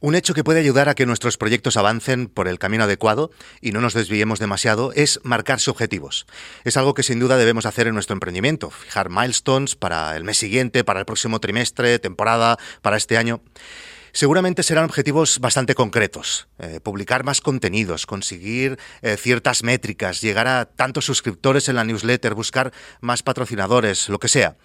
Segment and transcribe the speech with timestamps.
[0.00, 3.72] Un hecho que puede ayudar a que nuestros proyectos avancen por el camino adecuado y
[3.72, 6.24] no nos desviemos demasiado es marcarse objetivos.
[6.62, 10.38] Es algo que sin duda debemos hacer en nuestro emprendimiento, fijar milestones para el mes
[10.38, 13.40] siguiente, para el próximo trimestre, temporada, para este año.
[14.12, 16.48] Seguramente serán objetivos bastante concretos.
[16.58, 22.34] Eh, publicar más contenidos, conseguir eh, ciertas métricas, llegar a tantos suscriptores en la newsletter,
[22.34, 24.56] buscar más patrocinadores, lo que sea.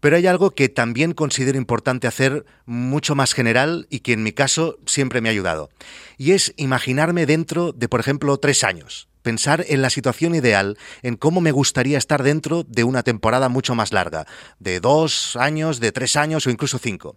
[0.00, 4.32] Pero hay algo que también considero importante hacer mucho más general y que en mi
[4.32, 5.70] caso siempre me ha ayudado.
[6.18, 11.16] Y es imaginarme dentro de, por ejemplo, tres años pensar en la situación ideal, en
[11.16, 14.24] cómo me gustaría estar dentro de una temporada mucho más larga,
[14.60, 17.16] de dos años, de tres años o incluso cinco.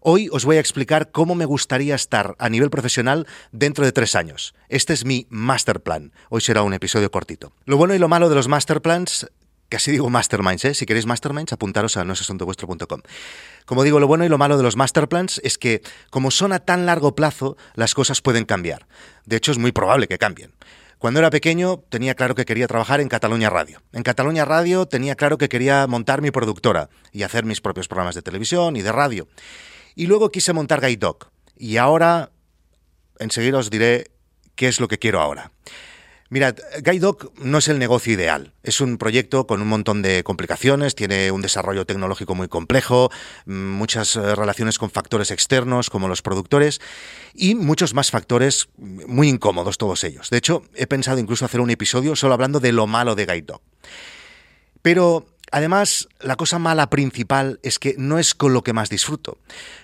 [0.00, 4.14] Hoy os voy a explicar cómo me gustaría estar a nivel profesional dentro de tres
[4.14, 4.54] años.
[4.70, 6.14] Este es mi master plan.
[6.30, 7.52] Hoy será un episodio cortito.
[7.66, 9.26] Lo bueno y lo malo de los master plans
[9.70, 10.74] Casi digo masterminds, ¿eh?
[10.74, 13.02] Si queréis masterminds, apuntaros a noesasuntovuestro.com.
[13.66, 16.58] Como digo, lo bueno y lo malo de los masterplans es que, como son a
[16.58, 18.88] tan largo plazo, las cosas pueden cambiar.
[19.26, 20.52] De hecho, es muy probable que cambien.
[21.00, 23.80] Cuando era pequeño tenía claro que quería trabajar en Cataluña Radio.
[23.94, 28.14] En Cataluña Radio tenía claro que quería montar mi productora y hacer mis propios programas
[28.16, 29.26] de televisión y de radio.
[29.94, 31.30] Y luego quise montar Guide Dog.
[31.56, 32.32] Y ahora,
[33.18, 34.10] enseguida os diré
[34.56, 35.52] qué es lo que quiero ahora.
[36.32, 38.52] Mirad, GuideDoc no es el negocio ideal.
[38.62, 43.10] Es un proyecto con un montón de complicaciones, tiene un desarrollo tecnológico muy complejo,
[43.46, 46.80] muchas eh, relaciones con factores externos como los productores
[47.34, 50.30] y muchos más factores muy incómodos todos ellos.
[50.30, 53.62] De hecho, he pensado incluso hacer un episodio solo hablando de lo malo de GuideDoc.
[54.82, 59.38] Pero Además, la cosa mala principal es que no es con lo que más disfruto.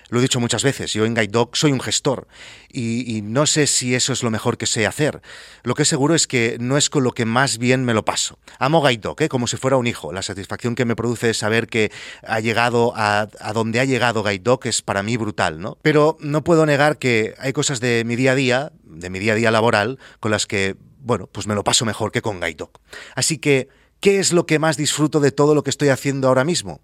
[0.09, 2.27] Lo he dicho muchas veces, yo en Guide Dog soy un gestor
[2.71, 5.21] y, no sé si eso es lo mejor que sé hacer.
[5.63, 8.05] Lo que es seguro es que no es con lo que más bien me lo
[8.05, 8.39] paso.
[8.59, 9.29] Amo Guide Dog, ¿eh?
[9.29, 10.13] como si fuera un hijo.
[10.13, 11.91] La satisfacción que me produce saber que
[12.25, 15.77] ha llegado a, a donde ha llegado Guide Dog es para mí brutal, ¿no?
[15.81, 19.33] Pero no puedo negar que hay cosas de mi día a día, de mi día
[19.33, 22.55] a día laboral, con las que, bueno, pues me lo paso mejor que con Guide
[22.55, 22.71] Dog.
[23.15, 23.67] Así que
[23.99, 26.81] ¿Qué es lo que más disfruto de todo lo que estoy haciendo ahora mismo?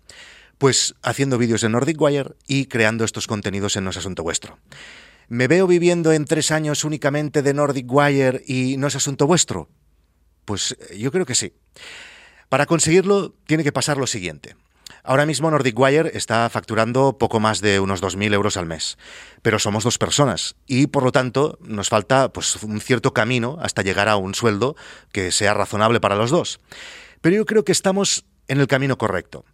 [0.57, 4.57] Pues haciendo vídeos en Nordic Wire y creando estos contenidos en No es Asunto Vuestro.
[5.27, 9.69] ¿Me veo viviendo en tres años únicamente de Nordic Wire y No es Asunto Vuestro?
[10.45, 11.53] Pues eh, yo creo que sí.
[12.49, 14.55] Para conseguirlo tiene que pasar lo siguiente.
[15.03, 18.97] Ahora mismo Nordic Wire está facturando poco más de unos 2.000 euros al mes,
[19.41, 23.81] pero somos dos personas y por lo tanto nos falta pues, un cierto camino hasta
[23.81, 24.77] llegar a un sueldo
[25.11, 26.59] que sea razonable para los dos.
[27.23, 29.45] Pero yo creo que estamos en el camino correcto.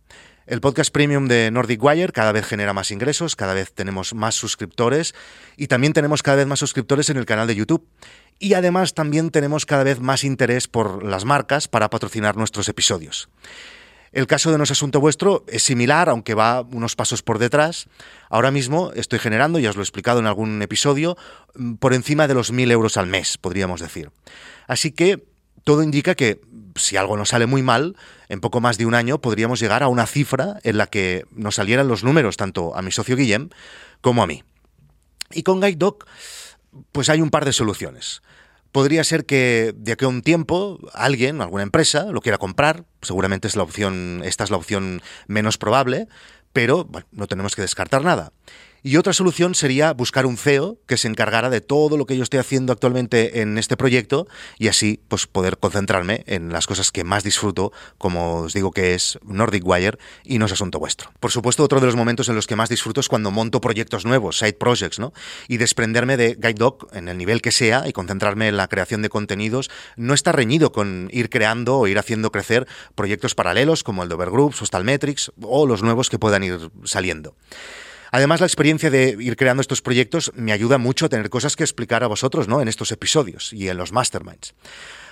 [0.48, 4.34] El podcast premium de Nordic Wire cada vez genera más ingresos, cada vez tenemos más
[4.34, 5.14] suscriptores
[5.56, 7.88] y también tenemos cada vez más suscriptores en el canal de YouTube.
[8.40, 13.30] Y además también tenemos cada vez más interés por las marcas para patrocinar nuestros episodios.
[14.14, 17.86] El caso de No es Asunto Vuestro es similar, aunque va unos pasos por detrás.
[18.32, 21.18] Ahora mismo estoy generando, ya os lo he explicado en algún episodio,
[21.80, 24.10] por encima de los 1.000 euros al mes, podríamos decir.
[24.66, 25.29] Así que
[25.64, 26.42] todo indica que
[26.76, 27.96] si algo nos sale muy mal,
[28.30, 31.56] en poco más de un año podríamos llegar a una cifra en la que nos
[31.56, 33.50] salieran los números tanto a mi socio Guillem
[34.02, 34.44] como a mí.
[35.32, 36.06] Y con Guide Dog,
[36.92, 38.22] pues hay un par de soluciones.
[38.72, 42.86] Podría ser que de aquí a un tiempo alguien, alguna empresa, lo quiera comprar.
[43.02, 46.08] Seguramente es la opción, esta es la opción menos probable,
[46.54, 48.32] pero no tenemos que descartar nada.
[48.82, 52.24] Y otra solución sería buscar un CEO que se encargara de todo lo que yo
[52.24, 57.04] estoy haciendo actualmente en este proyecto y así pues poder concentrarme en las cosas que
[57.04, 61.12] más disfruto, como os digo que es Nordic Wire y no es asunto vuestro.
[61.20, 64.06] Por supuesto, otro de los momentos en los que más disfruto es cuando monto proyectos
[64.06, 65.14] nuevos, side projects, ¿no?
[65.48, 69.02] Y desprenderme de Guide Dog en el nivel que sea y concentrarme en la creación
[69.02, 72.66] de contenidos no está reñido con ir creando o ir haciendo crecer
[72.96, 77.36] proyectos paralelos como el de Overgroups o Stalmetrics o los nuevos que puedan ir saliendo.
[78.12, 81.64] Además, la experiencia de ir creando estos proyectos me ayuda mucho a tener cosas que
[81.64, 82.62] explicar a vosotros ¿no?
[82.62, 84.54] en estos episodios y en los masterminds.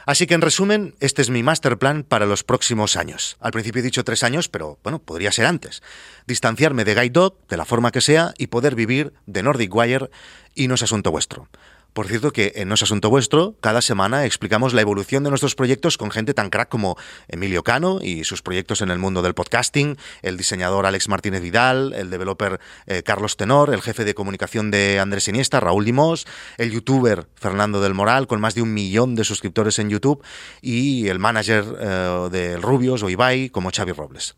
[0.05, 3.35] Así que en resumen, este es mi master plan para los próximos años.
[3.41, 5.83] Al principio he dicho tres años, pero bueno, podría ser antes.
[6.25, 10.09] Distanciarme de Guide Dog, de la forma que sea, y poder vivir de Nordic Wire
[10.55, 11.49] y no es asunto vuestro.
[11.97, 15.55] Por cierto que en No es Asunto Vuestro, cada semana explicamos la evolución de nuestros
[15.55, 16.95] proyectos con gente tan crack como
[17.27, 21.93] Emilio Cano y sus proyectos en el mundo del podcasting, el diseñador Alex Martínez Vidal,
[21.93, 26.27] el developer eh, Carlos Tenor, el jefe de comunicación de Andrés Iniesta, Raúl Limos,
[26.59, 30.23] el youtuber Fernando del Moral, con más de un millón de suscriptores en YouTube,
[30.61, 34.35] y el manager eh, de Rubios o Ibai, como Xavi Robles.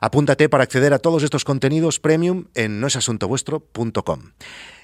[0.00, 4.22] Apúntate para acceder a todos estos contenidos premium en noesasuntovuestro.com.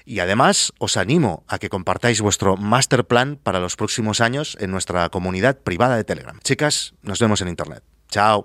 [0.09, 4.71] Y además os animo a que compartáis vuestro master plan para los próximos años en
[4.71, 6.39] nuestra comunidad privada de Telegram.
[6.43, 7.83] Chicas, nos vemos en Internet.
[8.09, 8.37] Chao.